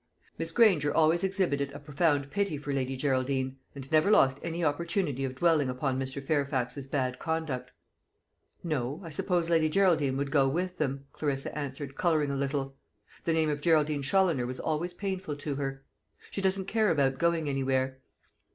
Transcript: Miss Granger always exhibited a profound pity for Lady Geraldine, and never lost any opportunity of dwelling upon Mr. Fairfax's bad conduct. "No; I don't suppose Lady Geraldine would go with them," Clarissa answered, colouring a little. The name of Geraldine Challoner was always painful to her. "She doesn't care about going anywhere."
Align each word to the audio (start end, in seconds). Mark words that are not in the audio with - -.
Miss 0.39 0.51
Granger 0.51 0.91
always 0.91 1.23
exhibited 1.23 1.71
a 1.73 1.79
profound 1.79 2.31
pity 2.31 2.57
for 2.57 2.73
Lady 2.73 2.95
Geraldine, 2.97 3.57
and 3.75 3.91
never 3.91 4.09
lost 4.09 4.39
any 4.41 4.63
opportunity 4.63 5.23
of 5.23 5.35
dwelling 5.35 5.69
upon 5.69 5.99
Mr. 5.99 6.23
Fairfax's 6.25 6.87
bad 6.87 7.19
conduct. 7.19 7.71
"No; 8.63 8.97
I 9.01 9.03
don't 9.03 9.11
suppose 9.13 9.51
Lady 9.51 9.69
Geraldine 9.69 10.17
would 10.17 10.31
go 10.31 10.47
with 10.47 10.79
them," 10.79 11.05
Clarissa 11.13 11.55
answered, 11.55 11.95
colouring 11.97 12.31
a 12.31 12.35
little. 12.35 12.75
The 13.25 13.33
name 13.33 13.51
of 13.51 13.61
Geraldine 13.61 14.01
Challoner 14.01 14.47
was 14.47 14.59
always 14.59 14.95
painful 14.95 15.35
to 15.35 15.53
her. 15.53 15.83
"She 16.31 16.41
doesn't 16.41 16.65
care 16.65 16.89
about 16.89 17.19
going 17.19 17.47
anywhere." 17.47 17.99